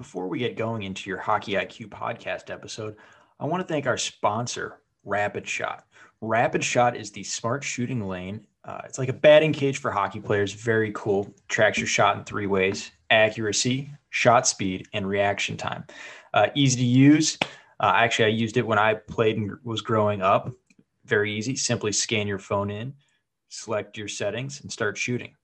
[0.00, 2.96] Before we get going into your Hockey IQ podcast episode,
[3.38, 5.84] I want to thank our sponsor, Rapid Shot.
[6.22, 8.46] Rapid Shot is the smart shooting lane.
[8.64, 10.54] Uh, it's like a batting cage for hockey players.
[10.54, 11.30] Very cool.
[11.48, 15.84] Tracks your shot in three ways accuracy, shot speed, and reaction time.
[16.32, 17.36] Uh, easy to use.
[17.78, 20.50] Uh, actually, I used it when I played and was growing up.
[21.04, 21.56] Very easy.
[21.56, 22.94] Simply scan your phone in,
[23.50, 25.34] select your settings, and start shooting.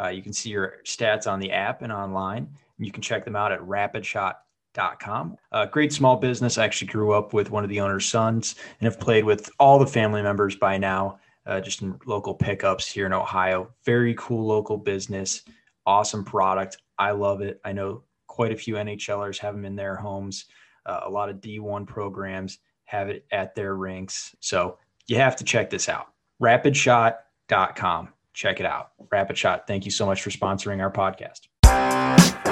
[0.00, 2.48] Uh, you can see your stats on the app and online.
[2.78, 5.36] You can check them out at rapidshot.com.
[5.52, 6.58] Uh, great small business.
[6.58, 9.78] I actually grew up with one of the owner's sons and have played with all
[9.78, 13.70] the family members by now, uh, just in local pickups here in Ohio.
[13.84, 15.42] Very cool local business.
[15.86, 16.78] Awesome product.
[16.98, 17.60] I love it.
[17.64, 20.46] I know quite a few NHLers have them in their homes.
[20.84, 24.34] Uh, a lot of D1 programs have it at their rinks.
[24.40, 26.08] So you have to check this out.
[26.42, 28.08] Rapidshot.com.
[28.34, 28.90] Check it out.
[29.08, 32.45] Rapidshot, thank you so much for sponsoring our podcast.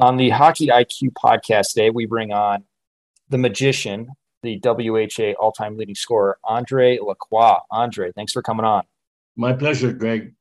[0.00, 2.64] On the Hockey IQ podcast today, we bring on
[3.28, 4.08] the magician,
[4.42, 7.58] the WHA all time leading scorer, Andre Lacroix.
[7.70, 8.84] Andre, thanks for coming on.
[9.36, 10.32] My pleasure, Greg.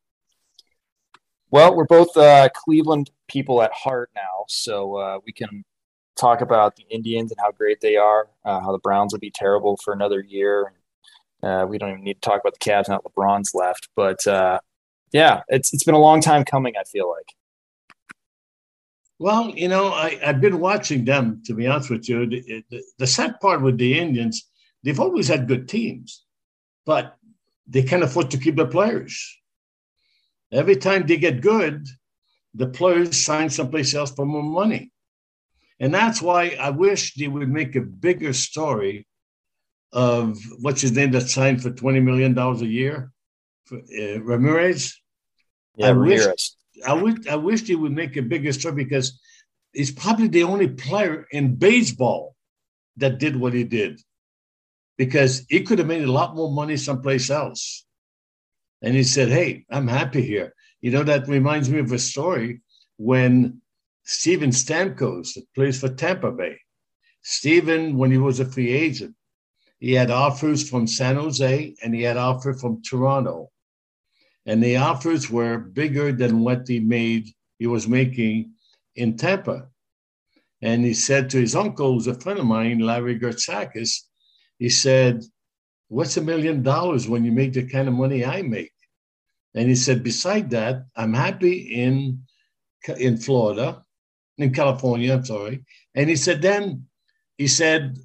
[1.51, 5.65] Well, we're both uh, Cleveland people at heart now, so uh, we can
[6.17, 9.31] talk about the Indians and how great they are, uh, how the Browns would be
[9.31, 10.71] terrible for another year.
[11.43, 14.61] Uh, we don't even need to talk about the Cavs now LeBron's left, but uh,
[15.11, 16.75] yeah, it's it's been a long time coming.
[16.79, 17.35] I feel like.
[19.19, 21.41] Well, you know, I, I've been watching them.
[21.45, 24.49] To be honest with you, the, the, the sad part with the Indians,
[24.81, 26.23] they've always had good teams,
[26.85, 27.17] but
[27.67, 29.37] they can't afford to keep the players.
[30.51, 31.85] Every time they get good,
[32.55, 34.91] the players sign someplace else for more money.
[35.81, 39.05] And that's why I wish they would make a bigger story
[39.91, 43.11] of what's his name that signed for $20 million a year,
[43.65, 44.99] for, uh, Ramirez.
[45.75, 46.27] Yeah, I Ramirez.
[46.27, 46.51] Wish,
[46.85, 49.19] I, would, I wish they would make a bigger story because
[49.73, 52.35] he's probably the only player in baseball
[52.97, 54.01] that did what he did
[54.97, 57.85] because he could have made a lot more money someplace else.
[58.81, 60.53] And he said, Hey, I'm happy here.
[60.81, 62.61] You know, that reminds me of a story
[62.97, 63.61] when
[64.03, 66.57] Steven Stamkos plays for Tampa Bay.
[67.21, 69.15] Steven, when he was a free agent,
[69.79, 73.49] he had offers from San Jose and he had offer from Toronto.
[74.49, 77.29] And the offers were bigger than what he made,
[77.59, 78.53] he was making
[78.95, 79.67] in Tampa.
[80.59, 83.91] And he said to his uncle, who's a friend of mine, Larry Gertzakis,
[84.57, 85.23] he said,
[85.87, 88.73] What's a million dollars when you make the kind of money I make?
[89.53, 92.23] And he said, Beside that, I'm happy in,
[92.97, 93.83] in Florida
[94.39, 95.63] in California, I'm sorry.
[95.93, 96.87] And he said, then
[97.37, 97.99] he said,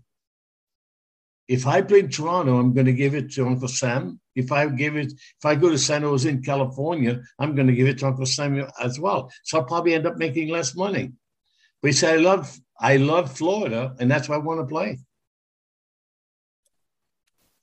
[1.49, 4.21] if I play in Toronto, I'm going to give it to Uncle Sam.
[4.35, 7.75] If I give it, if I go to San Jose in California, I'm going to
[7.75, 9.31] give it to Uncle Sam as well.
[9.45, 11.13] So I'll probably end up making less money.
[11.83, 14.99] But he said, I love, I love Florida, and that's why I want to play.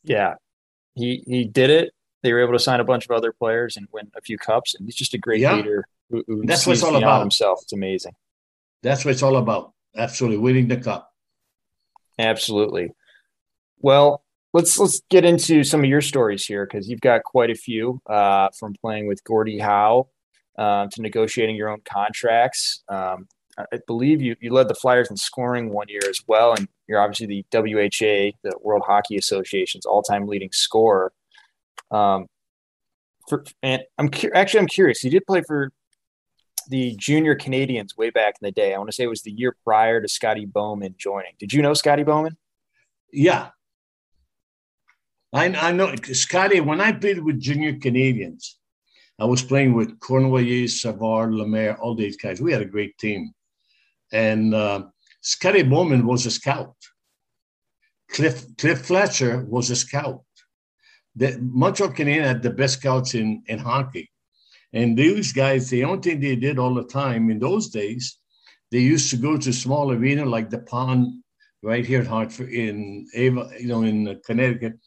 [0.03, 0.35] Yeah,
[0.95, 1.93] he he did it.
[2.23, 4.75] They were able to sign a bunch of other players and win a few cups.
[4.75, 5.55] And he's just a great yeah.
[5.55, 7.59] leader who, who that's what it's all about himself.
[7.63, 8.13] It's amazing.
[8.83, 9.73] That's what it's all about.
[9.95, 11.11] Absolutely, winning the cup.
[12.17, 12.91] Absolutely.
[13.81, 17.55] Well, let's let's get into some of your stories here because you've got quite a
[17.55, 20.07] few uh, from playing with Gordie Howe
[20.57, 22.83] uh, to negotiating your own contracts.
[22.89, 23.27] Um,
[23.57, 27.01] I believe you, you led the Flyers in scoring one year as well, and you're
[27.01, 31.11] obviously the WHA, the World Hockey Association's all-time leading scorer.
[31.91, 32.27] Um,
[33.27, 35.03] for, and I'm cu- actually I'm curious.
[35.03, 35.71] You did play for
[36.69, 38.73] the junior Canadians way back in the day.
[38.73, 41.33] I want to say it was the year prior to Scotty Bowman joining.
[41.37, 42.37] Did you know Scotty Bowman?
[43.11, 43.49] Yeah.
[45.33, 48.57] I, I know Scotty, when I played with junior Canadians,
[49.19, 52.41] I was playing with Cournoyer, Savard, Lemaire, all these guys.
[52.41, 53.33] We had a great team.
[54.11, 54.85] And uh,
[55.21, 56.75] Scotty Bowman was a scout.
[58.09, 60.23] Cliff, Cliff Fletcher was a scout.
[61.15, 64.09] The Montreal Canadiens had the best scouts in, in hockey.
[64.73, 68.17] And these guys, the only thing they did all the time in those days,
[68.71, 71.21] they used to go to small arena like the pond
[71.61, 74.79] right here at Hartford, in Avon, you know, in Connecticut,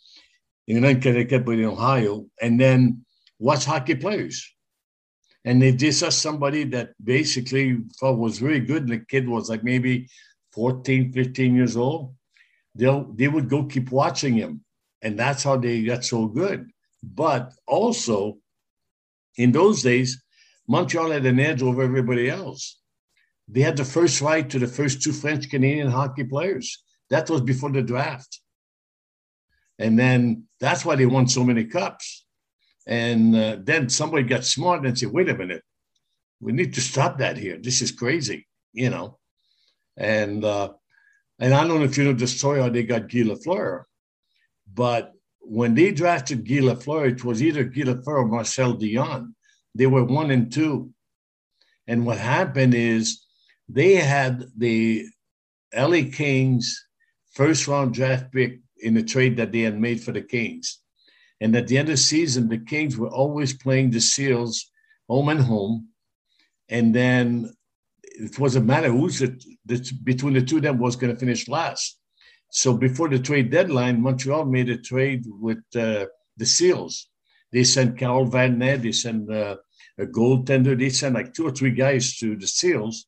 [0.66, 3.04] in not Connecticut, but in Ohio, and then
[3.38, 4.50] watch hockey players.
[5.44, 8.84] And they just saw somebody that basically thought was really good.
[8.84, 10.08] And the kid was like maybe
[10.52, 12.14] 14, 15 years old.
[12.74, 14.64] They'll, they would go keep watching him.
[15.02, 16.70] And that's how they got so good.
[17.02, 18.38] But also,
[19.36, 20.22] in those days,
[20.66, 22.78] Montreal had an edge over everybody else.
[23.46, 26.82] They had the first right to the first two French Canadian hockey players.
[27.10, 28.40] That was before the draft.
[29.78, 32.24] And then that's why they won so many cups.
[32.86, 35.62] And uh, then somebody got smart and said, wait a minute,
[36.40, 37.58] we need to stop that here.
[37.60, 39.18] This is crazy, you know.
[39.96, 40.72] And uh,
[41.38, 43.84] and I don't know if you know the story how they got Guy Lafleur,
[44.72, 49.32] but when they drafted Guy Lafleur, it was either Guy Lafleur or Marcel Dionne.
[49.74, 50.90] They were one and two.
[51.86, 53.24] And what happened is
[53.68, 55.06] they had the
[55.76, 56.86] LA Kings
[57.32, 60.78] first round draft pick in the trade that they had made for the Kings.
[61.40, 64.70] And at the end of the season, the Kings were always playing the Seals
[65.08, 65.88] home and home.
[66.68, 67.52] And then
[68.00, 71.48] it wasn't matter who's the, the, between the two of them was going to finish
[71.48, 71.98] last.
[72.50, 77.08] So before the trade deadline, Montreal made a trade with uh, the Seals.
[77.52, 79.56] They sent Carl Van Ned, they sent uh,
[79.98, 83.06] a goaltender, they sent like two or three guys to the Seals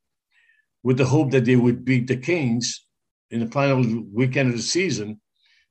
[0.82, 2.86] with the hope that they would beat the Kings
[3.30, 5.20] in the final weekend of the season,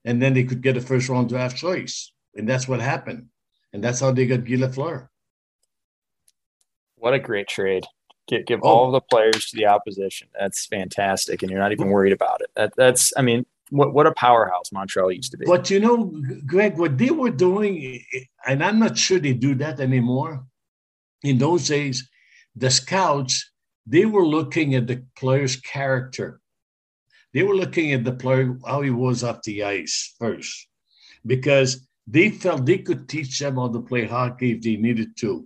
[0.05, 2.13] and then they could get a first round draft choice.
[2.35, 3.27] And that's what happened.
[3.73, 5.09] And that's how they got Guy Lafleur.
[6.95, 7.85] What a great trade.
[8.27, 8.67] Give, give oh.
[8.67, 10.29] all the players to the opposition.
[10.39, 11.41] That's fantastic.
[11.41, 12.49] And you're not even worried about it.
[12.55, 15.45] That, that's, I mean, what, what a powerhouse Montreal used to be.
[15.45, 16.13] But you know,
[16.45, 18.03] Greg, what they were doing,
[18.45, 20.45] and I'm not sure they do that anymore.
[21.23, 22.07] In those days,
[22.55, 23.51] the scouts,
[23.87, 26.39] they were looking at the player's character.
[27.35, 30.69] They were looking at the player, how he was off the ice first,
[31.25, 35.45] because they felt they could teach them how to play hockey if they needed to.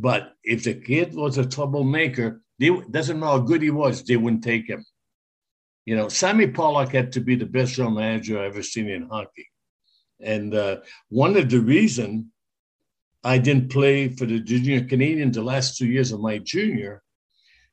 [0.00, 4.16] But if the kid was a troublemaker, they doesn't know how good he was, they
[4.16, 4.84] wouldn't take him.
[5.84, 9.08] You know, Sammy Pollock had to be the best general manager I've ever seen in
[9.08, 9.46] hockey.
[10.20, 12.32] And uh, one of the reason
[13.22, 17.00] I didn't play for the junior Canadians the last two years of my junior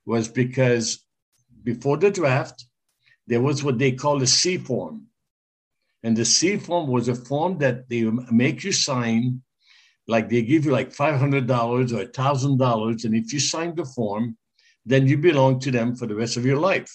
[0.06, 1.04] was because
[1.64, 2.68] before the draft,
[3.28, 5.08] there was what they call a C form.
[6.04, 9.42] And the C form was a form that they make you sign
[10.08, 13.06] like they give you like $500 or $1,000.
[13.06, 14.38] And if you sign the form,
[14.86, 16.92] then you belong to them for the rest of your life.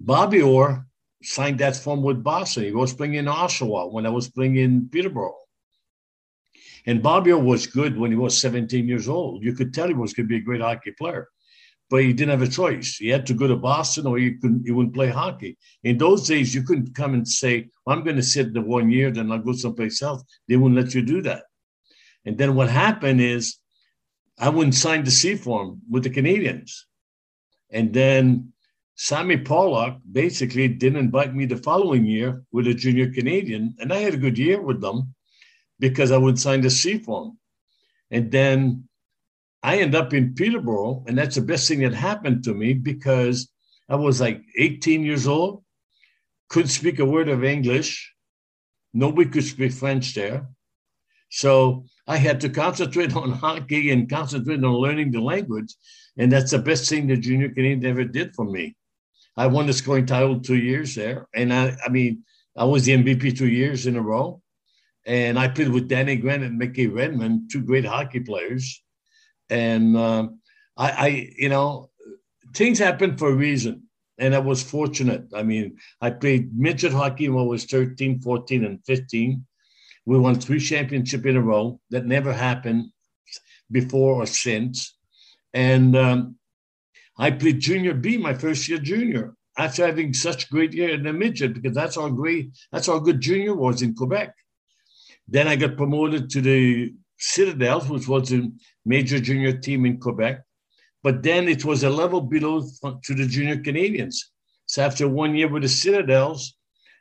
[0.00, 0.86] Bobby Orr
[1.22, 2.64] signed that form with Boston.
[2.64, 5.36] He was playing in Oshawa when I was playing in Peterborough.
[6.86, 9.44] And Bobby Orr was good when he was 17 years old.
[9.44, 11.28] You could tell he was going to be a great hockey player,
[11.90, 12.96] but he didn't have a choice.
[12.96, 14.64] He had to go to Boston or he couldn't.
[14.64, 15.58] He wouldn't play hockey.
[15.82, 18.90] In those days, you couldn't come and say, well, "I'm going to sit the one
[18.90, 21.42] year, then I'll go someplace else." They wouldn't let you do that.
[22.24, 23.56] And then what happened is
[24.38, 26.86] I wouldn't sign the C form with the Canadians.
[27.70, 28.52] And then
[28.94, 33.74] Sammy Pollock basically didn't invite me the following year with a junior Canadian.
[33.80, 35.14] And I had a good year with them
[35.78, 37.38] because I would sign the C form.
[38.10, 38.88] And then
[39.62, 43.50] I end up in Peterborough, and that's the best thing that happened to me because
[43.88, 45.62] I was like 18 years old,
[46.48, 48.12] couldn't speak a word of English.
[48.94, 50.48] Nobody could speak French there.
[51.30, 55.74] So I had to concentrate on hockey and concentrate on learning the language.
[56.16, 58.76] And that's the best thing the junior Canadian ever did for me.
[59.36, 61.28] I won the scoring title two years there.
[61.34, 62.24] And I, I mean,
[62.56, 64.42] I was the MVP two years in a row.
[65.06, 68.82] And I played with Danny Grant and Mickey Redmond, two great hockey players.
[69.50, 70.28] And uh,
[70.76, 71.90] I, I, you know,
[72.54, 73.84] things happen for a reason.
[74.18, 75.24] And I was fortunate.
[75.34, 79.46] I mean, I played midget hockey when I was 13, 14, and 15.
[80.06, 81.80] We won three championships in a row.
[81.90, 82.86] That never happened
[83.70, 84.96] before or since.
[85.54, 86.36] And um,
[87.18, 91.12] I played junior B my first year junior after having such great year in the
[91.12, 94.34] midget because that's how great, that's how good junior was in Quebec.
[95.28, 98.50] Then I got promoted to the Citadels, which was a
[98.84, 100.42] major junior team in Quebec.
[101.02, 102.62] But then it was a level below
[103.04, 104.32] to the junior Canadians.
[104.66, 106.56] So after one year with the Citadels,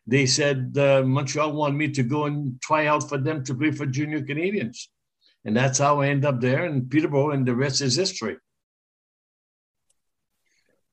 [0.05, 3.71] they said uh, Montreal wanted me to go and try out for them to play
[3.71, 4.89] for junior Canadians.
[5.45, 8.37] And that's how I end up there in Peterborough, and the rest is history.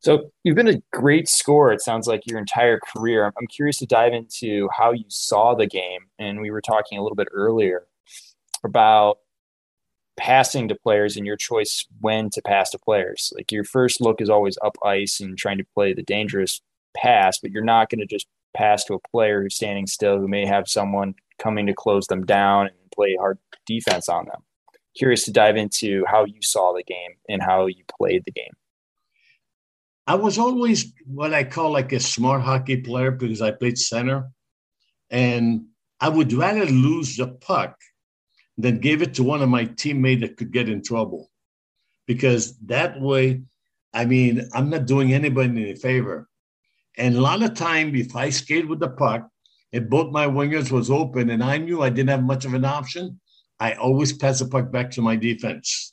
[0.01, 3.27] So you've been a great scorer, it sounds like your entire career.
[3.27, 6.03] I'm curious to dive into how you saw the game.
[6.19, 7.87] And we were talking a little bit earlier
[8.67, 9.19] about
[10.17, 13.33] passing to players and your choice when to pass to players.
[13.35, 16.61] Like your first look is always up ice and trying to play the dangerous
[16.97, 20.29] pass, but you're not going to just pass to a player who's standing still who
[20.29, 24.43] may have someone coming to close them down and play hard defense on them.
[24.97, 28.53] Curious to dive into how you saw the game and how you played the game.
[30.07, 34.31] I was always what I call like a smart hockey player because I played center.
[35.11, 35.67] And
[36.01, 37.77] I would rather lose the puck
[38.59, 41.31] than gave it to one of my teammates that could get in trouble.
[42.07, 43.43] Because that way,
[43.93, 46.29] I mean, I'm not doing anybody any favor.
[46.97, 49.29] And a lot of time, if I skate with the puck,
[49.73, 52.65] and both my wingers was open, and I knew I didn't have much of an
[52.65, 53.21] option,
[53.59, 55.93] I always pass the puck back to my defense.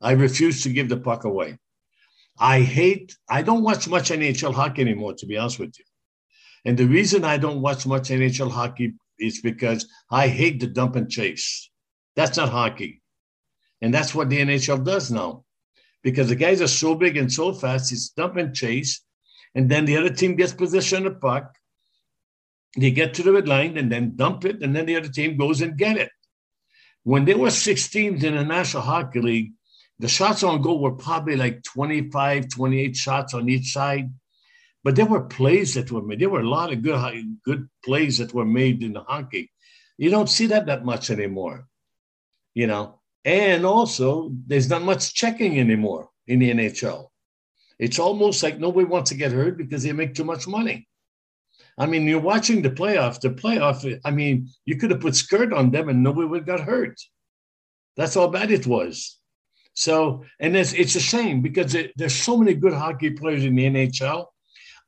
[0.00, 1.58] I refuse to give the puck away.
[2.38, 5.84] I hate, I don't watch much NHL hockey anymore, to be honest with you.
[6.64, 10.96] And the reason I don't watch much NHL hockey is because I hate the dump
[10.96, 11.69] and chase.
[12.16, 13.02] That's not hockey.
[13.80, 15.44] And that's what the NHL does now.
[16.02, 19.02] Because the guys are so big and so fast, it's dump and chase.
[19.54, 21.54] And then the other team gets possession of the puck.
[22.76, 25.36] They get to the red line and then dump it, and then the other team
[25.36, 26.10] goes and get it.
[27.02, 29.52] When there were six teams in the National Hockey League,
[29.98, 34.10] the shots on goal were probably like 25, 28 shots on each side.
[34.82, 36.20] But there were plays that were made.
[36.20, 39.50] There were a lot of good, good plays that were made in the hockey.
[39.98, 41.66] You don't see that that much anymore,
[42.54, 43.00] you know.
[43.24, 47.08] And also, there's not much checking anymore in the NHL.
[47.78, 50.88] It's almost like nobody wants to get hurt because they make too much money.
[51.78, 53.20] I mean, you're watching the playoff.
[53.20, 54.00] The playoff.
[54.04, 57.00] I mean, you could have put skirt on them and nobody would have got hurt.
[57.96, 59.18] That's how bad it was.
[59.74, 63.54] So, and it's, it's a shame because it, there's so many good hockey players in
[63.54, 64.26] the NHL.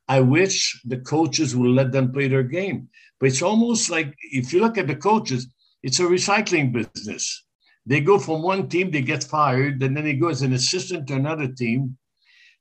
[0.07, 2.89] I wish the coaches would let them play their game.
[3.19, 5.47] But it's almost like if you look at the coaches,
[5.81, 7.43] it's a recycling business.
[7.85, 11.07] They go from one team, they get fired, and then they go as an assistant
[11.07, 11.97] to another team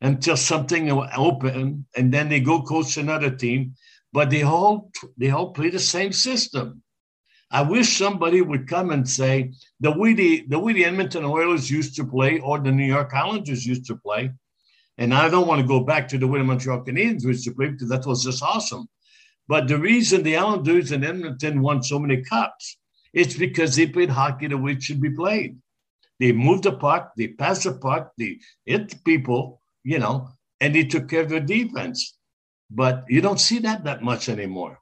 [0.00, 3.74] until something open, and then they go coach another team.
[4.12, 6.82] But they all they all play the same system.
[7.52, 11.70] I wish somebody would come and say the way the, the way the Edmonton Oilers
[11.70, 14.30] used to play or the New York Islanders used to play.
[14.96, 17.52] And I don't want to go back to the way the Montreal Canadiens used to
[17.52, 18.88] play because that was just awesome.
[19.48, 22.78] But the reason the Islanders and Edmonton won so many cups,
[23.12, 25.58] it's because they played hockey the way it should be played.
[26.18, 30.28] They moved the puck, they passed the puck, they hit people, you know,
[30.60, 32.16] and they took care of their defense.
[32.70, 34.78] But you don't see that that much anymore.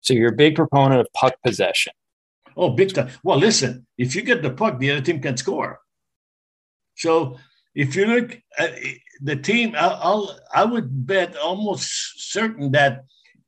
[0.00, 1.92] So you're a big proponent of puck possession.
[2.56, 3.10] Oh, big time.
[3.22, 5.80] Well, listen, if you get the puck, the other team can score.
[6.94, 7.38] So
[7.74, 13.04] if you look at eh, the team, I'll, I'll I would bet almost certain that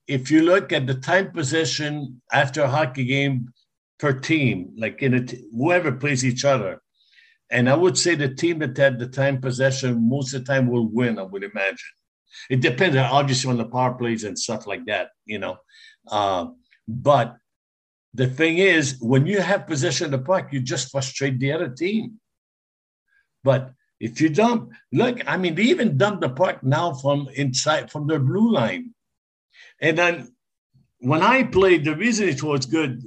[0.09, 3.53] if you look at the time possession after a hockey game
[3.99, 6.81] per team, like in a t- whoever plays each other,
[7.50, 10.67] and I would say the team that had the time possession most of the time
[10.67, 11.19] will win.
[11.19, 11.93] I would imagine.
[12.50, 15.59] It depends, obviously, on the power plays and stuff like that, you know.
[16.07, 16.47] Uh,
[16.87, 17.37] but
[18.15, 21.69] the thing is, when you have possession of the puck, you just frustrate the other
[21.69, 22.21] team.
[23.45, 27.91] But if you dump, look, I mean, they even dump the puck now from inside,
[27.91, 28.95] from their blue line.
[29.80, 30.35] And then
[31.00, 33.02] when I played, the reason it was good,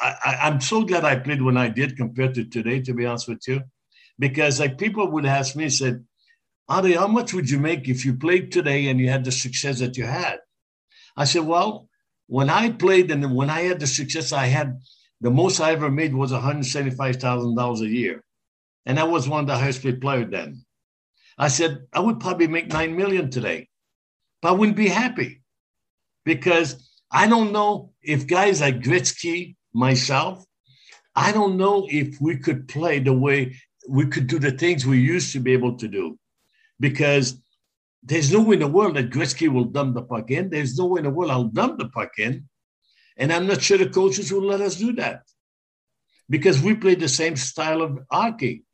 [0.00, 3.28] I, am so glad I played when I did compared to today, to be honest
[3.28, 3.62] with you.
[4.18, 6.04] Because like people would ask me, said,
[6.68, 9.78] Adi, how much would you make if you played today and you had the success
[9.78, 10.38] that you had?
[11.16, 11.88] I said, well,
[12.26, 14.80] when I played and when I had the success I had,
[15.20, 18.22] the most I ever made was $175,000 a year.
[18.84, 20.64] And I was one of the highest paid players then.
[21.38, 23.68] I said, I would probably make 9 million today,
[24.42, 25.42] but I wouldn't be happy
[26.28, 26.70] because
[27.10, 30.44] I don't know if guys like Gretzky, myself,
[31.16, 33.56] I don't know if we could play the way
[33.88, 36.18] we could do the things we used to be able to do
[36.78, 37.40] because
[38.02, 40.50] there's no way in the world that Gretzky will dump the puck in.
[40.50, 42.46] There's no way in the world I'll dump the puck in.
[43.16, 45.22] And I'm not sure the coaches will let us do that
[46.28, 48.64] because we play the same style of hockey.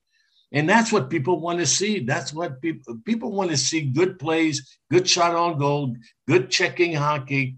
[0.54, 1.99] And that's what people want to see.
[1.99, 5.96] That's what people people want to see good plays, good shot on goal,
[6.28, 7.56] good checking hockey.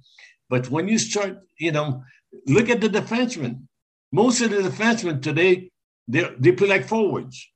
[0.48, 2.02] But when you start, you know,
[2.46, 3.64] look at the defensemen.
[4.12, 5.70] Most of the defensemen today,
[6.08, 7.46] they they play like forwards.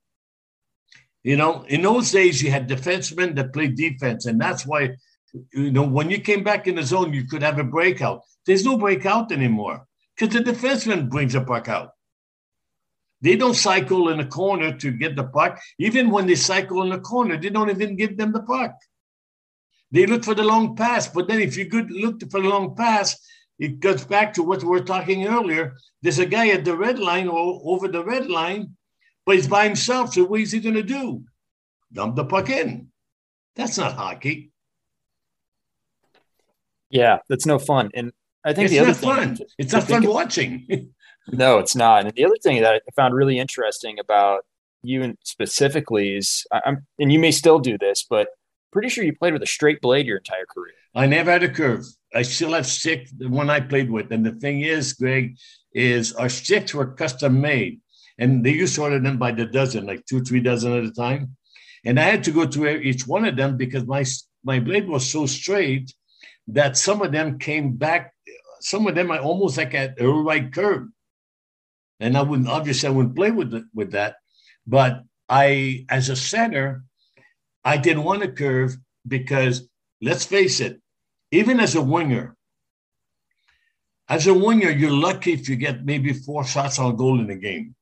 [1.23, 4.91] You know, in those days, you had defensemen that played defense, and that's why,
[5.55, 8.23] you know, when you came back in the zone, you could have a breakout.
[8.45, 9.87] There's no breakout anymore
[10.19, 11.93] because the defenseman brings the puck out.
[13.23, 15.61] They don't cycle in the corner to get the puck.
[15.79, 18.73] Even when they cycle in the corner, they don't even give them the puck.
[19.91, 22.75] They look for the long pass, but then if you could look for the long
[22.75, 23.19] pass,
[23.59, 25.77] it goes back to what we were talking earlier.
[26.01, 28.77] There's a guy at the red line or over the red line
[29.31, 30.15] but he's by himself.
[30.15, 31.23] So what is he going to do?
[31.93, 32.89] Dump the puck in.
[33.57, 34.51] That's not hockey.
[36.91, 37.91] Yeah, that's no fun.
[37.95, 38.13] And
[38.45, 39.39] I think it's the other not fun.
[39.59, 40.67] It's not fun watching.
[41.33, 42.05] no, it's not.
[42.05, 44.45] And the other thing that I found really interesting about
[44.83, 48.29] you specifically is, I'm, and you may still do this, but
[48.73, 50.75] pretty sure you played with a straight blade your entire career.
[50.95, 51.85] I never had a curve.
[52.15, 54.11] I still have stick the one I played with.
[54.13, 55.37] And the thing is, Greg,
[55.73, 57.81] is our sticks were custom made
[58.19, 60.93] and they used to order them by the dozen, like two, three dozen at a
[60.93, 61.37] time.
[61.85, 64.05] And I had to go to each one of them because my
[64.45, 65.95] my blade was so straight
[66.49, 68.13] that some of them came back.
[68.61, 70.89] Some of them I almost like at a right curve,
[72.01, 74.17] and I wouldn't obviously I wouldn't play with the, with that.
[74.67, 76.83] But I, as a center,
[77.65, 78.77] I didn't want a curve
[79.07, 79.69] because
[80.01, 80.81] let's face it,
[81.31, 82.37] even as a winger,
[84.09, 87.37] as a winger, you're lucky if you get maybe four shots on goal in a
[87.37, 87.77] game.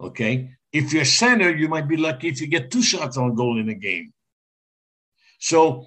[0.00, 0.50] Okay.
[0.72, 3.68] If you're center, you might be lucky if you get two shots on goal in
[3.68, 4.12] a game.
[5.38, 5.86] So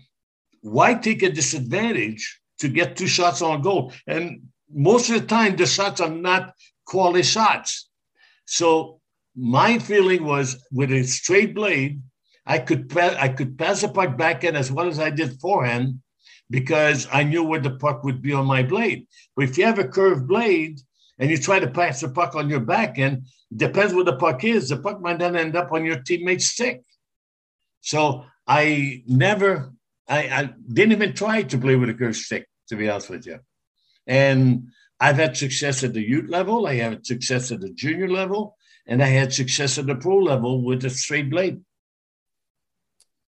[0.62, 3.93] why take a disadvantage to get two shots on goal?
[4.07, 6.53] And most of the time, the shots are not
[6.89, 7.88] quality shots.
[8.46, 9.00] So
[9.36, 12.01] my feeling was with a straight blade,
[12.46, 16.01] I could I could pass the puck back in as well as I did forehand
[16.50, 19.05] because I knew where the puck would be on my blade.
[19.36, 20.81] But if you have a curved blade
[21.19, 24.43] and you try to pass the puck on your back end, depends where the puck
[24.43, 24.69] is.
[24.69, 26.81] The puck might then end up on your teammate's stick.
[27.81, 29.72] So I never,
[30.08, 33.27] I, I didn't even try to play with a curved stick, to be honest with
[33.27, 33.39] you.
[34.08, 36.67] And I've had success at the youth level.
[36.67, 40.63] I had success at the junior level, and I had success at the pro level
[40.63, 41.61] with a straight blade.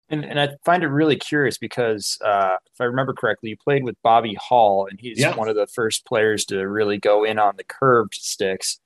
[0.10, 3.84] And, and I find it really curious because uh, if I remember correctly, you played
[3.84, 5.36] with Bobby Hull, and he's yeah.
[5.36, 8.80] one of the first players to really go in on the curved sticks,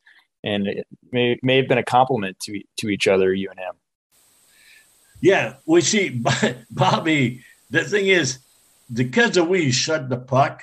[0.43, 3.75] and it may may have been a compliment to to each other, you and him.
[5.19, 6.24] Yeah, we see
[6.71, 7.43] Bobby.
[7.69, 8.39] The thing is,
[8.91, 10.62] because of we shut the puck,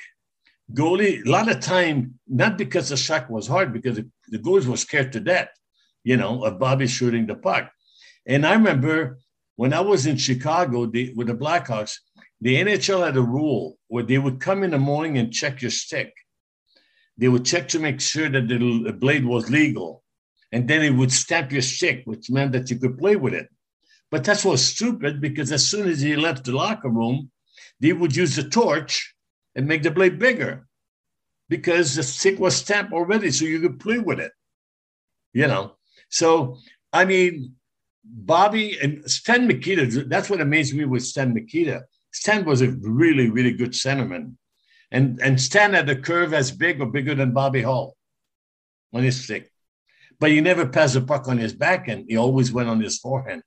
[0.72, 4.66] goalie a lot of time not because the shot was hard, because the, the goalies
[4.66, 5.48] were scared to death,
[6.04, 7.70] you know, of Bobby shooting the puck.
[8.26, 9.18] And I remember
[9.56, 11.98] when I was in Chicago the, with the Blackhawks,
[12.40, 15.70] the NHL had a rule where they would come in the morning and check your
[15.70, 16.12] stick.
[17.16, 20.02] They would check to make sure that the blade was legal.
[20.52, 23.48] And then it would stamp your stick, which meant that you could play with it.
[24.10, 27.30] But that's was stupid because as soon as he left the locker room,
[27.80, 29.15] they would use the torch
[29.56, 30.68] and make the blade bigger
[31.48, 34.32] because the stick was stamped already, so you could play with it.
[35.32, 35.76] You know,
[36.08, 36.58] so
[36.92, 37.56] I mean,
[38.04, 41.84] Bobby and Stan Mikita, that's what amazed me with Stan Mikita.
[42.12, 44.34] Stan was a really, really good centerman.
[44.90, 47.96] And, and Stan had a curve as big or bigger than Bobby Hull
[48.94, 49.50] on his stick.
[50.20, 52.06] But he never passed the puck on his backhand.
[52.08, 53.42] He always went on his forehand.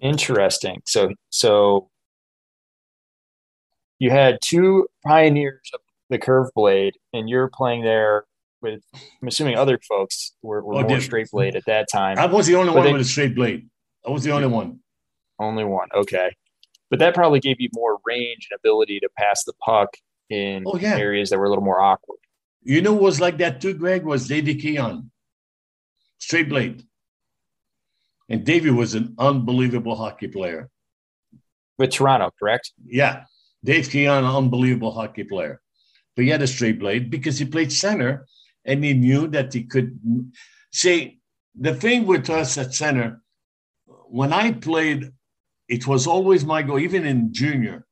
[0.00, 0.82] Interesting.
[0.84, 1.90] So so
[3.98, 5.80] you had two pioneers of
[6.10, 8.24] the curve blade, and you're playing there
[8.62, 8.82] with
[9.22, 12.18] I'm assuming other folks were, were oh, more straight blade at that time.
[12.18, 13.68] I was the only but one they, with a straight blade.
[14.06, 14.80] I was the only one.
[15.38, 15.88] Only one.
[15.94, 16.34] Okay.
[16.90, 19.96] But that probably gave you more range and ability to pass the puck
[20.30, 20.96] in oh, yeah.
[20.96, 22.18] areas that were a little more awkward.
[22.62, 25.10] You know was like that too, Greg, was Davy Keon.
[26.18, 26.82] Straight blade.
[28.28, 30.68] And Davy was an unbelievable hockey player.
[31.78, 32.72] With Toronto, correct?
[32.84, 33.24] Yeah.
[33.66, 35.60] Dave Keon, unbelievable hockey player.
[36.14, 38.26] But he had a straight blade because he played center
[38.64, 39.98] and he knew that he could
[40.72, 41.20] see
[41.58, 43.22] the thing with us at center
[44.08, 45.10] when i played
[45.68, 47.86] it was always my goal even in junior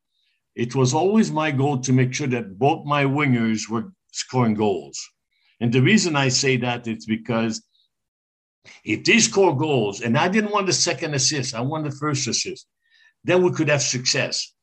[0.55, 5.01] it was always my goal to make sure that both my wingers were scoring goals
[5.61, 7.63] and the reason i say that is because
[8.85, 12.29] if they score goals and i didn't want the second assist i want the first
[12.29, 12.67] assist
[13.25, 14.54] then we could have success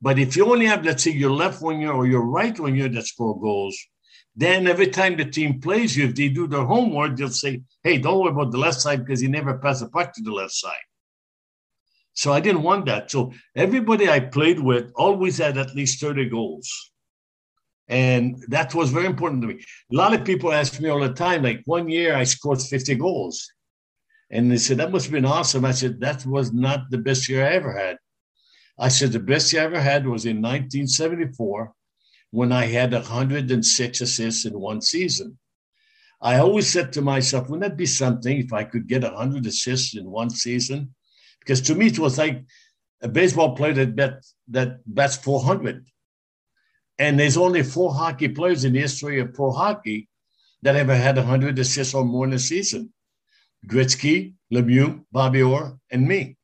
[0.00, 3.06] but if you only have let's say your left winger or your right winger that
[3.06, 3.76] score goals
[4.38, 7.98] then every time the team plays you, if they do their homework, they'll say, hey,
[7.98, 10.52] don't worry about the left side because he never passed the puck to the left
[10.52, 10.86] side.
[12.12, 13.10] So I didn't want that.
[13.10, 16.70] So everybody I played with always had at least 30 goals.
[17.88, 19.54] And that was very important to me.
[19.92, 22.94] A lot of people ask me all the time, like one year I scored 50
[22.94, 23.50] goals.
[24.30, 25.64] And they said, that must have been awesome.
[25.64, 27.96] I said, that was not the best year I ever had.
[28.78, 31.72] I said, the best I ever had was in 1974
[32.30, 35.38] when I had 106 assists in one season.
[36.20, 39.96] I always said to myself, wouldn't that be something if I could get 100 assists
[39.96, 40.94] in one season?
[41.40, 42.44] Because to me, it was like
[43.02, 45.86] a baseball player that bet, that bats 400.
[46.98, 50.08] And there's only four hockey players in the history of pro hockey
[50.62, 52.92] that ever had 100 assists or more in a season.
[53.66, 56.37] Gretzky, Lemieux, Bobby Orr, and me.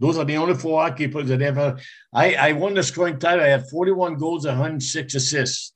[0.00, 1.78] Those are the only four hockey players that ever.
[2.12, 3.44] I, I won the scoring title.
[3.44, 5.72] I had 41 goals, 106 assists.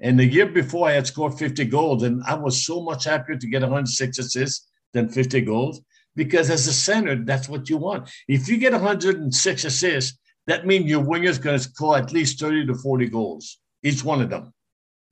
[0.00, 2.02] And the year before, I had scored 50 goals.
[2.02, 5.80] And I was so much happier to get 106 assists than 50 goals
[6.14, 8.10] because as a center, that's what you want.
[8.28, 12.40] If you get 106 assists, that means your winger is going to score at least
[12.40, 14.52] 30 to 40 goals, each one of them.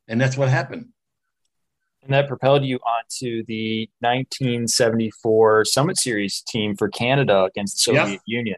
[0.08, 0.88] And that's what happened.
[2.02, 8.20] And that propelled you onto the 1974 Summit Series team for Canada against the Soviet
[8.26, 8.56] Union.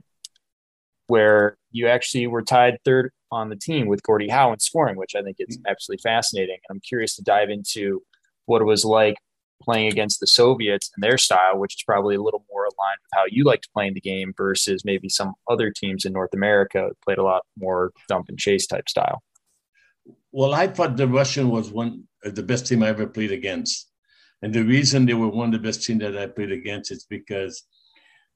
[1.09, 5.15] where you actually were tied third on the team with Gordie Howe in scoring, which
[5.17, 5.63] I think is mm.
[5.69, 6.57] absolutely fascinating.
[6.69, 8.03] And I'm curious to dive into
[8.47, 9.17] what it was like
[9.63, 13.11] playing against the Soviets and their style, which is probably a little more aligned with
[13.15, 17.01] how you liked playing the game versus maybe some other teams in North America that
[17.03, 19.23] played a lot more dump and chase type style.
[20.33, 23.89] Well, I thought the Russian was one Uh, the best team I ever played against.
[24.43, 27.05] And the reason they were one of the best teams that I played against is
[27.09, 27.65] because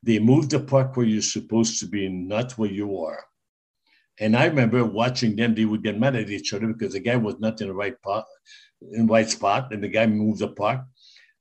[0.02, 3.24] they moved the puck where you're supposed to be, not where you are.
[4.18, 7.16] And I remember watching them, they would get mad at each other because the guy
[7.16, 8.24] was not in the right pot,
[8.92, 10.86] in right spot, and the guy moved the puck.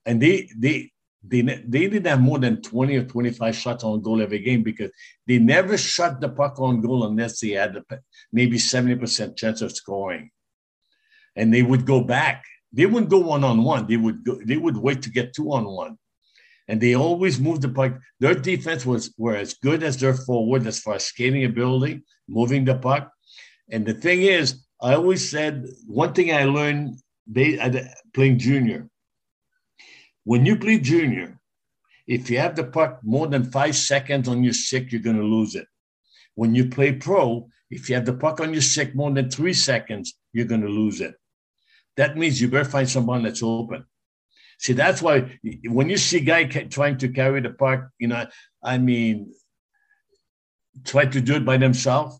[0.05, 0.91] And they they
[1.27, 4.91] they, they didn't have more than 20 or 25 shots on goal every game because
[5.25, 7.81] they never shot the puck on goal unless they had
[8.31, 10.29] maybe 70% chance of scoring.
[11.36, 12.43] And they would go back.
[12.71, 13.88] They wouldn't go one on one.
[13.88, 15.98] They would go, they would wait to get two on one
[16.67, 18.00] and they always moved the puck.
[18.19, 22.65] Their defense was were as good as their forward as far as skating ability, moving
[22.65, 23.12] the puck.
[23.69, 27.00] And the thing is, I always said one thing I learned
[28.13, 28.89] playing junior.
[30.24, 31.39] When you play junior,
[32.08, 35.24] if you have the puck more than five seconds on your stick, you're going to
[35.24, 35.67] lose it.
[36.36, 39.54] When you play pro, if you have the puck on your stick more than three
[39.54, 41.15] seconds, you're going to lose it.
[41.97, 43.86] That means you better find someone that's open.
[44.60, 48.25] See, that's why when you see guy trying to carry the puck, you know,
[48.63, 49.34] I mean,
[50.84, 52.19] try to do it by themselves,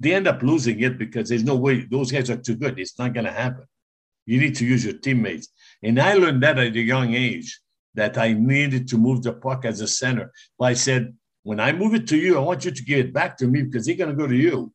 [0.00, 2.78] they end up losing it because there's no way those guys are too good.
[2.78, 3.64] It's not going to happen.
[4.26, 5.48] You need to use your teammates.
[5.82, 7.60] And I learned that at a young age
[7.94, 10.32] that I needed to move the puck as a center.
[10.58, 13.12] But I said, when I move it to you, I want you to give it
[13.12, 14.72] back to me because they're going to go to you.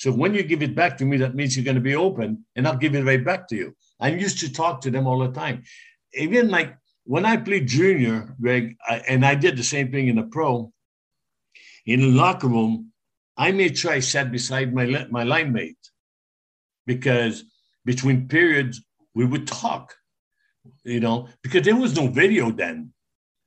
[0.00, 2.46] So when you give it back to me, that means you're going to be open
[2.56, 3.76] and I'll give it right back to you.
[4.00, 5.62] I'm used to talk to them all the time
[6.14, 10.16] even like when I played junior, Greg, I, and I did the same thing in
[10.16, 10.72] the pro,
[11.86, 12.92] in the locker room,
[13.36, 15.78] I made sure I sat beside my my line mate
[16.86, 17.44] because
[17.84, 18.82] between periods
[19.14, 19.94] we would talk,
[20.84, 22.92] you know, because there was no video then.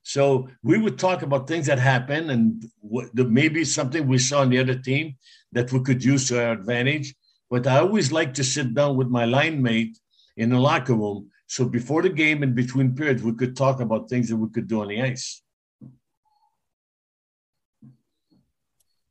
[0.04, 4.50] So we would talk about things that happened and what, maybe something we saw on
[4.50, 5.16] the other team
[5.52, 7.14] that we could use to our advantage.
[7.50, 9.98] But I always like to sit down with my line mate
[10.36, 14.08] in the locker room so before the game and between periods, we could talk about
[14.08, 15.42] things that we could do on the ice.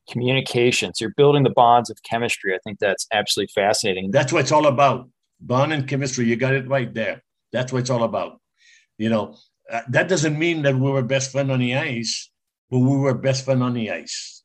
[0.09, 0.99] Communications.
[0.99, 2.53] You're building the bonds of chemistry.
[2.53, 4.11] I think that's absolutely fascinating.
[4.11, 5.09] That's what it's all about.
[5.39, 6.25] Bond and chemistry.
[6.25, 7.23] You got it right there.
[7.51, 8.41] That's what it's all about.
[8.97, 9.37] You know,
[9.71, 12.29] uh, that doesn't mean that we were best friend on the ice,
[12.69, 14.43] but we were best friend on the ice.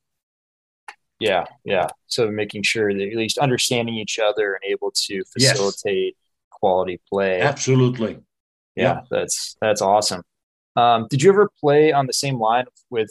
[1.20, 1.88] Yeah, yeah.
[2.06, 6.28] So making sure that at least understanding each other and able to facilitate yes
[6.60, 7.40] quality play.
[7.40, 8.18] Absolutely.
[8.74, 9.00] Yeah, yeah.
[9.10, 10.22] that's that's awesome.
[10.76, 13.10] Um, did you ever play on the same line with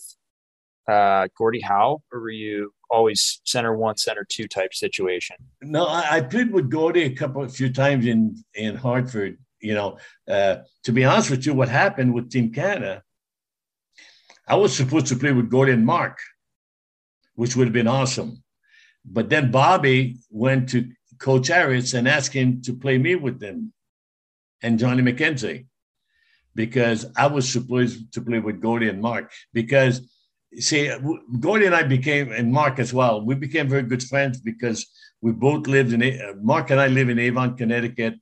[0.88, 5.36] uh, Gordie Howe, or were you always center one, center two type situation?
[5.62, 9.38] No, I, I played with Gordie a couple, a few times in in Hartford.
[9.60, 13.04] You know, uh, to be honest with you, what happened with Team Canada,
[14.48, 16.20] I was supposed to play with Gordie and Mark,
[17.36, 18.44] which would have been awesome.
[19.04, 20.90] But then Bobby went to
[21.20, 23.74] Coach Harris and asked him to play me with them
[24.62, 25.66] and Johnny McKenzie
[26.56, 29.32] because I was supposed to play with Gordie and Mark.
[29.54, 30.02] Because,
[30.56, 30.92] see,
[31.40, 34.88] Gordie and I became, and Mark as well, we became very good friends because
[35.22, 38.16] we both lived in, Mark and I live in Avon, Connecticut.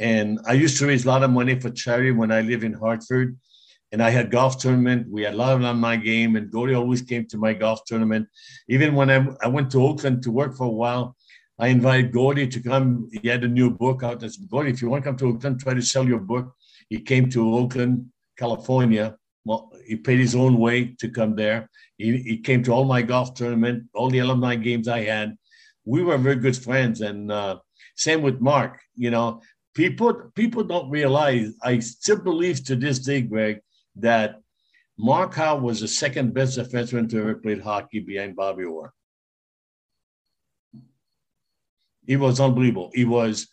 [0.00, 2.72] And I used to raise a lot of money for charity when I lived in
[2.72, 3.38] Hartford.
[3.92, 5.08] And I had golf tournament.
[5.10, 8.28] We had a lot of my game, and Gordie always came to my golf tournament.
[8.68, 11.16] Even when I, I went to Oakland to work for a while,
[11.58, 13.10] I invited Gordie to come.
[13.12, 14.24] He had a new book out.
[14.24, 16.54] I said, Gordie, if you want to come to Oakland, try to sell your book.
[16.88, 18.06] He came to Oakland,
[18.38, 19.16] California.
[19.44, 21.68] Well, he paid his own way to come there.
[21.98, 25.36] He, he came to all my golf tournament, all the alumni games I had.
[25.84, 27.00] We were very good friends.
[27.02, 27.58] And uh,
[27.96, 28.80] same with Mark.
[28.94, 29.42] You know,
[29.74, 31.54] people people don't realize.
[31.62, 33.60] I still believe to this day, Greg,
[33.96, 34.40] that
[34.98, 38.92] Mark Howe was the second best defenseman to ever play hockey behind Bobby Orr.
[42.06, 42.90] He was unbelievable.
[42.94, 43.48] He was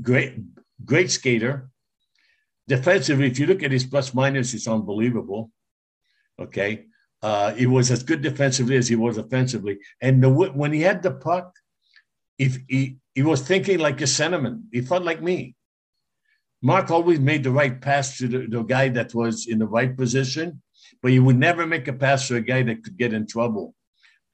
[0.00, 0.36] great,
[0.84, 1.68] great skater.
[2.68, 5.50] Defensively, if you look at his plus minus, it's unbelievable.
[6.40, 6.86] Okay.
[7.22, 9.78] Uh, he was as good defensively as he was offensively.
[10.00, 11.52] And the, when he had the puck,
[12.38, 15.54] if he, he was thinking like a centerman, he thought like me.
[16.62, 19.96] Mark always made the right pass to the, the guy that was in the right
[19.96, 20.62] position,
[21.02, 23.74] but he would never make a pass to a guy that could get in trouble.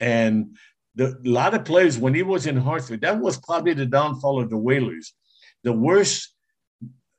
[0.00, 0.56] And
[0.94, 4.40] the, a lot of players, when he was in Hartford, that was probably the downfall
[4.40, 5.14] of the Whalers.
[5.62, 6.34] The worst,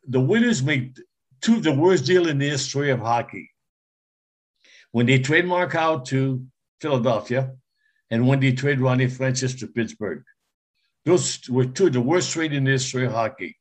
[0.07, 0.97] the Whalers made
[1.41, 3.51] two of the worst deal in the history of hockey.
[4.91, 6.45] When they trade Mark out to
[6.81, 7.51] Philadelphia,
[8.09, 10.23] and when they trade Ronnie Francis to Pittsburgh.
[11.07, 13.57] Those were two of the worst trades in the history of hockey,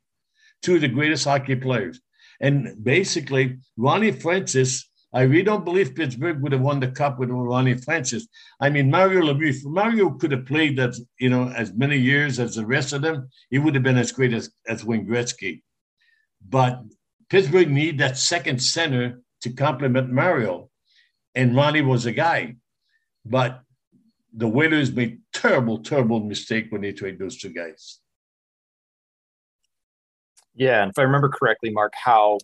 [0.63, 2.01] two of the greatest hockey players.
[2.41, 7.31] And basically, Ronnie Francis, I really don't believe Pittsburgh would have won the cup with
[7.31, 8.27] Ronnie Francis.
[8.59, 12.57] I mean, Mario Lemieux, Mario could have played as you know as many years as
[12.57, 13.29] the rest of them.
[13.49, 15.63] He would have been as great as, as Wayne Gretzky.
[16.49, 16.83] But
[17.31, 20.69] Pittsburgh need that second center to complement Mario,
[21.37, 22.57] and Ronnie was a guy.
[23.25, 23.63] But
[24.37, 28.01] the Whalers made terrible, terrible mistake when they trade those two guys.
[30.55, 32.39] Yeah, and if I remember correctly, Mark, how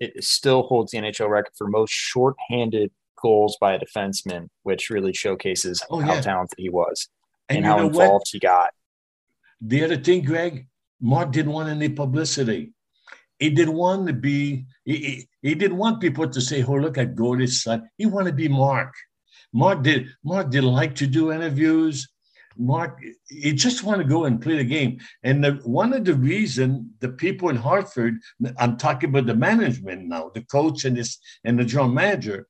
[0.00, 5.12] it still holds the NHL record for most shorthanded goals by a defenseman, which really
[5.12, 7.08] showcases oh, how talented he was
[7.48, 8.28] and, and how involved what?
[8.30, 8.70] he got.
[9.60, 10.68] The other thing, Greg,
[11.00, 12.72] Mark didn't want any publicity.
[13.38, 16.98] He didn't want to be, he, he, he didn't want people to say, oh, look
[16.98, 17.88] at Gordie's son.
[17.96, 18.94] He wanted to be Mark.
[19.52, 22.08] Mark did Mark didn't like to do interviews.
[22.60, 24.98] Mark, he just want to go and play the game.
[25.22, 28.18] And the, one of the reason the people in Hartford,
[28.58, 32.48] I'm talking about the management now, the coach and this and the general manager,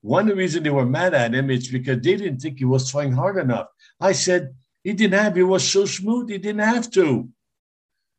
[0.00, 2.64] one of the reason they were mad at him is because they didn't think he
[2.64, 3.66] was trying hard enough.
[4.00, 5.34] I said he didn't have.
[5.34, 6.30] He was so smooth.
[6.30, 7.28] He didn't have to.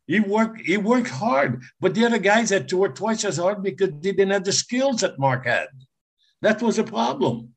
[0.07, 0.61] He worked.
[0.61, 4.11] He worked hard, but the other guys had to work twice as hard because they
[4.11, 5.67] didn't have the skills that Mark had.
[6.41, 7.53] That was a problem.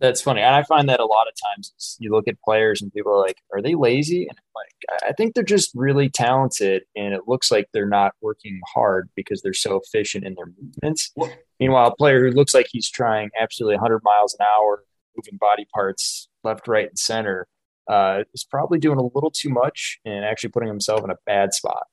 [0.00, 0.40] That's funny.
[0.40, 3.20] And I find that a lot of times you look at players and people are
[3.20, 4.26] like, are they lazy?
[4.28, 6.82] And like, I think they're just really talented.
[6.96, 11.12] And it looks like they're not working hard because they're so efficient in their movements.
[11.60, 14.84] Meanwhile, a player who looks like he's trying absolutely 100 miles an hour,
[15.16, 17.46] moving body parts left, right, and center,
[17.88, 21.54] uh, is probably doing a little too much and actually putting himself in a bad
[21.54, 21.86] spot.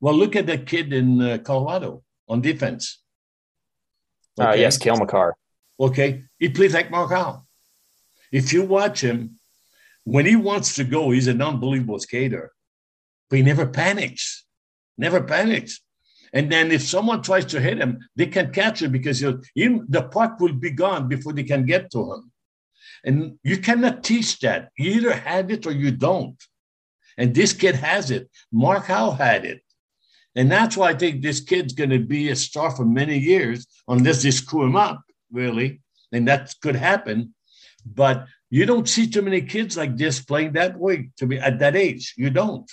[0.00, 3.02] Well, look at that kid in uh, Colorado on defense.
[4.38, 4.50] Uh, okay.
[4.50, 5.34] Uh, yes, Cale Makar.
[5.80, 6.24] Okay.
[6.38, 7.45] He plays like Mark Howe.
[8.32, 9.38] If you watch him,
[10.04, 12.52] when he wants to go, he's an unbelievable skater,
[13.28, 14.44] but he never panics,
[14.96, 15.80] never panics.
[16.32, 20.40] And then if someone tries to hit him, they can catch him because the puck
[20.40, 22.32] will be gone before they can get to him.
[23.04, 24.70] And you cannot teach that.
[24.76, 26.36] You either have it or you don't.
[27.16, 28.28] And this kid has it.
[28.52, 29.62] Mark Howe had it.
[30.34, 33.66] And that's why I think this kid's going to be a star for many years,
[33.88, 35.00] unless they screw him up,
[35.32, 35.80] really.
[36.12, 37.34] And that could happen.
[37.94, 41.58] But you don't see too many kids like this playing that way to be at
[41.60, 42.14] that age.
[42.16, 42.70] You don't.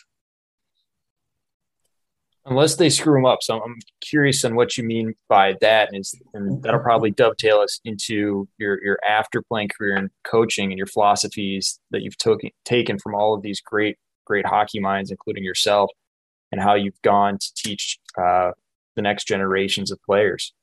[2.46, 3.42] Unless they screw them up.
[3.42, 5.94] So I'm curious on what you mean by that.
[5.94, 10.78] And, and that'll probably dovetail us into your, your after playing career and coaching and
[10.78, 15.44] your philosophies that you've took, taken from all of these great, great hockey minds, including
[15.44, 15.90] yourself,
[16.52, 18.52] and how you've gone to teach uh,
[18.98, 20.54] the next generations of players.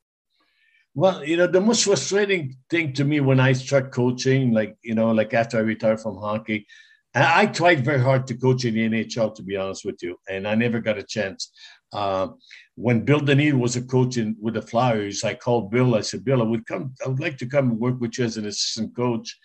[0.95, 4.95] Well, you know, the most frustrating thing to me when I start coaching, like, you
[4.95, 6.67] know, like after I retired from hockey,
[7.15, 10.47] I tried very hard to coach in the NHL, to be honest with you, and
[10.47, 11.51] I never got a chance.
[11.93, 12.29] Uh,
[12.77, 15.97] when Bill Dineen was a coach in, with the Flyers, I called Bill.
[15.97, 16.95] I said, Bill, I would come.
[17.05, 19.37] I would like to come and work with you as an assistant coach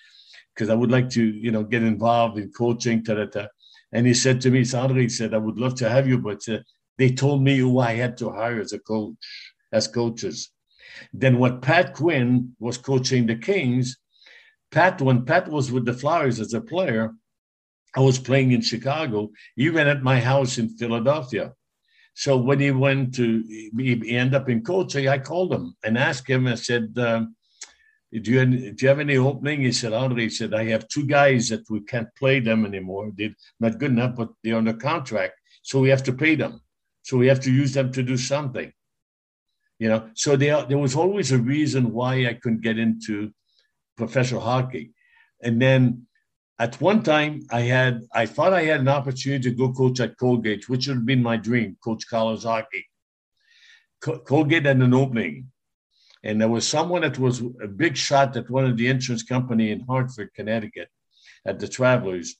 [0.54, 3.04] because I would like to, you know, get involved in coaching.
[3.04, 3.48] Ta, ta, ta.
[3.92, 6.48] And he said to me, Sandra, he said, I would love to have you, but
[6.48, 6.60] uh,
[6.98, 9.16] they told me who I had to hire as a coach,
[9.74, 10.52] as coaches.
[11.14, 13.98] Then what Pat Quinn was coaching the Kings,
[14.72, 17.14] Pat, when Pat was with the Flyers as a player,
[17.96, 21.54] I was playing in Chicago, He even at my house in Philadelphia.
[22.14, 26.30] So when he went to he end up in coaching, I called him and asked
[26.30, 26.48] him.
[26.48, 27.36] I said, um,
[28.12, 31.06] do, you, "Do you have any opening?" He said, "Andre," he said, "I have two
[31.06, 33.12] guys that we can't play them anymore.
[33.16, 36.62] They're not good enough, but they're under contract, so we have to pay them.
[37.04, 38.72] So we have to use them to do something."
[39.80, 40.10] You know?
[40.14, 43.32] So there, there was always a reason why i couldn't get into
[43.98, 44.92] professional hockey.
[45.42, 46.08] And then
[46.58, 50.18] at one time i had i thought i had an opportunity to go coach at
[50.18, 52.86] colgate which would have been my dream coach college hockey.
[54.02, 55.52] Colgate had an opening.
[56.24, 59.72] And there was someone that was a big shot at one of the insurance company
[59.72, 60.90] in hartford connecticut
[61.46, 62.36] at the travelers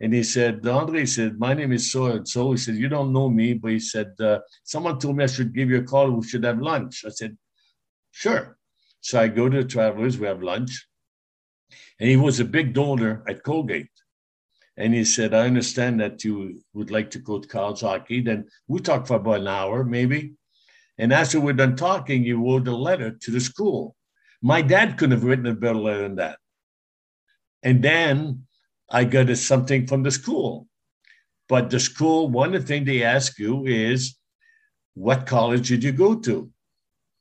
[0.00, 2.52] and he said, Andre said, my name is so and so.
[2.52, 5.54] He said, you don't know me, but he said, uh, someone told me I should
[5.54, 6.10] give you a call.
[6.10, 7.04] We should have lunch.
[7.06, 7.36] I said,
[8.10, 8.56] sure.
[9.02, 10.18] So I go to the Travelers.
[10.18, 10.86] We have lunch.
[12.00, 13.90] And he was a big donor at Colgate.
[14.78, 18.22] And he said, I understand that you would like to to college hockey.
[18.22, 20.32] Then we talked for about an hour, maybe.
[20.96, 23.96] And after we're done talking, he wrote a letter to the school.
[24.40, 26.38] My dad couldn't have written a better letter than that.
[27.62, 28.46] And then
[28.90, 30.66] I got something from the school.
[31.48, 34.16] But the school, one of the things they ask you is,
[34.94, 36.50] what college did you go to?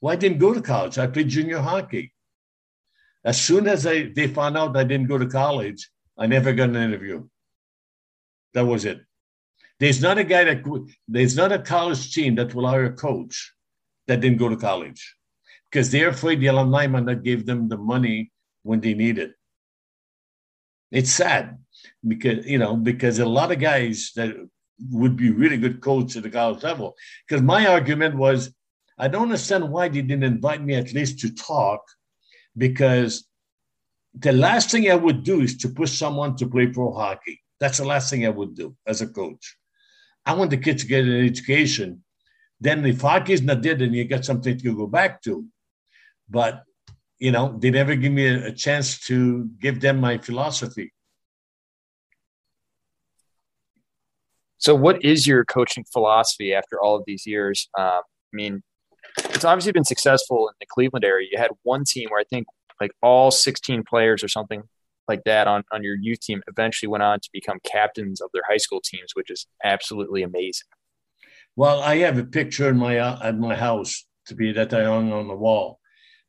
[0.02, 0.98] Well, I didn't go to college.
[0.98, 2.14] I played junior hockey.
[3.24, 6.70] As soon as I, they found out I didn't go to college, I never got
[6.70, 7.28] an interview.
[8.54, 9.02] That was it.
[9.80, 10.64] There's not a guy that
[11.08, 13.54] there's not a college team that will hire a coach
[14.08, 15.16] that didn't go to college
[15.70, 18.32] because they're afraid the alumni might not give them the money
[18.64, 19.34] when they need it.
[20.92, 21.58] It's sad
[22.08, 24.36] because you know because a lot of guys that
[24.90, 26.96] would be really good coach at the college level.
[27.28, 28.54] Because my argument was,
[28.98, 31.82] I don't understand why they didn't invite me at least to talk,
[32.58, 33.26] because
[34.14, 37.42] the last thing I would do is to push someone to play pro hockey.
[37.60, 39.58] That's the last thing I would do as a coach.
[40.26, 42.04] I want the kids to get an education.
[42.60, 45.46] Then if hockey's not there, then you got something to go back to.
[46.30, 46.64] But
[47.20, 50.94] you know, they never give me a, a chance to give them my philosophy.
[54.58, 57.70] So, what is your coaching philosophy after all of these years?
[57.78, 58.62] Um, I mean,
[59.18, 61.28] it's obviously been successful in the Cleveland area.
[61.32, 62.48] You had one team where I think
[62.82, 64.64] like all 16 players or something
[65.08, 68.44] like that on, on your youth team eventually went on to become captains of their
[68.48, 70.68] high school teams, which is absolutely amazing.
[71.56, 74.84] Well, I have a picture in my uh, at my house to be that I
[74.84, 75.80] hung on the wall,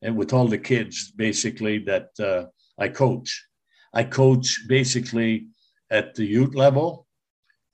[0.03, 2.47] and with all the kids basically that uh,
[2.79, 3.45] I coach.
[3.93, 5.49] I coach basically
[5.91, 7.07] at the youth level,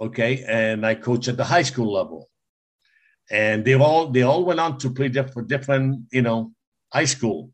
[0.01, 2.31] okay, and I coach at the high school level,
[3.31, 6.53] and they all they all went on to play for different you know
[6.93, 7.51] high school,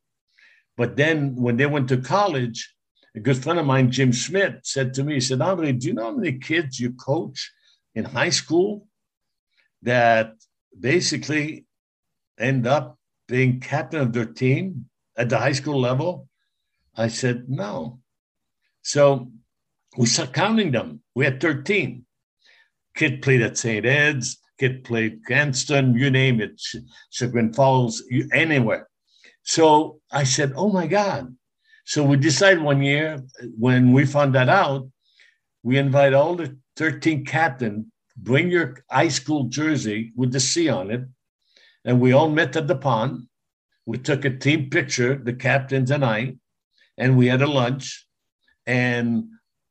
[0.76, 2.74] but then when they went to college,
[3.14, 5.94] a good friend of mine, Jim Schmidt, said to me, he said, Andre, do you
[5.94, 7.52] know how many kids you coach
[7.94, 8.86] in high school
[9.82, 10.34] that
[10.78, 11.66] basically
[12.38, 12.98] end up
[13.32, 14.84] being captain of their team
[15.16, 16.28] at the high school level?
[16.94, 18.00] I said, no.
[18.82, 19.32] So
[19.96, 21.00] we started counting them.
[21.14, 22.04] We had 13.
[22.94, 23.86] Kid played at St.
[23.86, 26.60] Ed's, kid played Cranston, you name it,
[27.10, 28.86] Chagrin Falls, you, anywhere.
[29.44, 31.34] So I said, oh my God.
[31.86, 33.24] So we decided one year
[33.58, 34.90] when we found that out,
[35.62, 40.90] we invite all the 13 captain, bring your high school jersey with the C on
[40.90, 41.00] it.
[41.84, 43.26] And we all met at the pond.
[43.86, 46.36] We took a team picture, the captains and I,
[46.96, 48.06] and we had a lunch.
[48.66, 49.24] And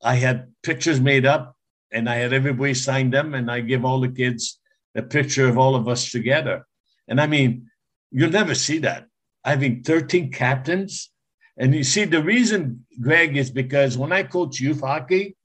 [0.03, 1.55] I had pictures made up
[1.91, 4.59] and I had everybody sign them, and I give all the kids
[4.95, 6.65] a picture of all of us together.
[7.07, 7.69] And I mean,
[8.11, 9.07] you'll never see that.
[9.43, 11.11] Having 13 captains.
[11.57, 15.35] And you see, the reason, Greg, is because when I coach youth hockey,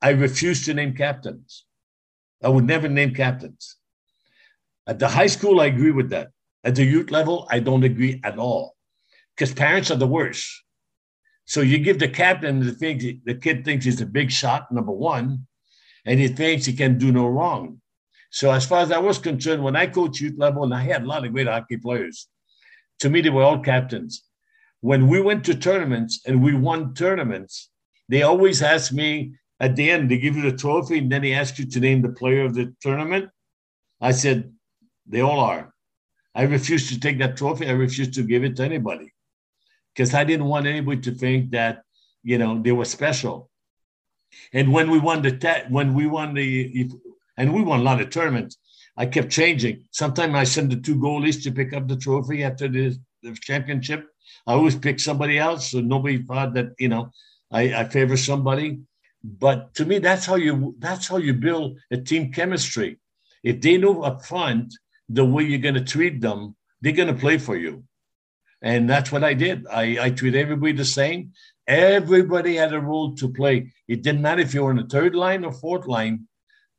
[0.00, 1.64] I refuse to name captains.
[2.42, 3.76] I would never name captains.
[4.90, 6.30] At the high school, I agree with that.
[6.64, 8.74] At the youth level, I don't agree at all
[9.36, 10.44] because parents are the worst.
[11.44, 14.90] So you give the captain the thing, the kid thinks he's a big shot, number
[14.90, 15.46] one,
[16.04, 17.80] and he thinks he can do no wrong.
[18.32, 21.04] So as far as I was concerned, when I coached youth level, and I had
[21.04, 22.26] a lot of great hockey players,
[22.98, 24.24] to me they were all captains.
[24.80, 27.70] When we went to tournaments and we won tournaments,
[28.08, 31.32] they always asked me at the end, they give you the trophy, and then they
[31.32, 33.30] ask you to name the player of the tournament.
[34.00, 34.52] I said,
[35.10, 35.72] they all are.
[36.34, 37.66] I refused to take that trophy.
[37.66, 39.12] I refused to give it to anybody
[39.92, 41.82] because I didn't want anybody to think that
[42.22, 43.50] you know they were special.
[44.52, 46.88] And when we won the when we won the
[47.36, 48.56] and we won a lot of tournaments,
[48.96, 49.84] I kept changing.
[49.90, 54.06] Sometimes I send the two goalies to pick up the trophy after the, the championship.
[54.46, 57.10] I always pick somebody else, so nobody thought that you know
[57.50, 58.80] I, I favor somebody.
[59.24, 62.98] But to me, that's how you that's how you build a team chemistry.
[63.42, 64.74] If they know up front
[65.12, 67.84] the way you're going to treat them, they're going to play for you.
[68.62, 69.66] And that's what I did.
[69.66, 71.32] I, I treat everybody the same.
[71.66, 73.72] Everybody had a role to play.
[73.88, 76.28] It didn't matter if you were on the third line or fourth line,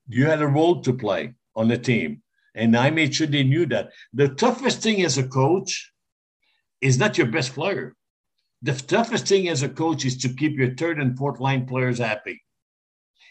[0.07, 2.21] you had a role to play on the team.
[2.55, 3.91] And I made sure they knew that.
[4.13, 5.91] The toughest thing as a coach
[6.81, 7.95] is not your best player.
[8.61, 11.97] The toughest thing as a coach is to keep your third and fourth line players
[11.97, 12.43] happy.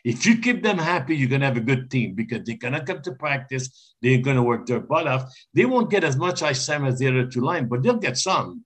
[0.05, 2.73] If you keep them happy, you're going to have a good team because they're going
[2.73, 3.95] to come to practice.
[4.01, 5.31] They're going to work their butt off.
[5.53, 8.17] They won't get as much ice time as the other two line, but they'll get
[8.17, 8.65] some.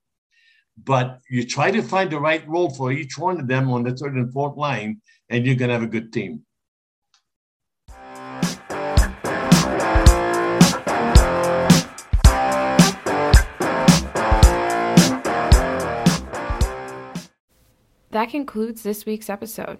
[0.81, 3.95] But you try to find the right role for each one of them on the
[3.95, 6.45] third and fourth line, and you're going to have a good team.
[18.11, 19.79] That concludes this week's episode.